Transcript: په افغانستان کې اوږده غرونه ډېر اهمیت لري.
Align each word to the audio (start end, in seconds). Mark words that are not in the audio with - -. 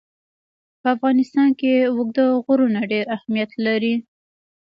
په 0.81 0.87
افغانستان 0.95 1.49
کې 1.59 1.71
اوږده 1.91 2.25
غرونه 2.45 2.79
ډېر 2.91 3.05
اهمیت 3.17 3.51
لري. 3.65 3.93